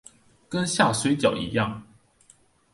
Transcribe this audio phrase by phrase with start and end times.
[0.49, 1.79] 跟下水餃一樣